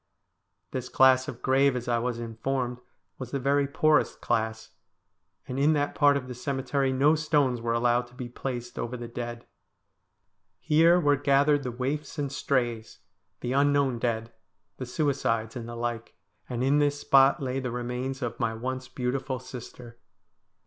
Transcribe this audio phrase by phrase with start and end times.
[0.71, 2.81] This class of grave, as I was informed,
[3.19, 4.71] was the very poorest class,
[5.47, 8.97] and in that part of the cemetery no stones were allowed to be placed over
[8.97, 9.45] the dead.
[10.59, 12.97] Here were gathered the waifs and strays;
[13.41, 14.31] the unknown dead;
[14.77, 16.15] the suicides, and the like;
[16.49, 19.99] and in this spot lay the remains of my once beautiful sister.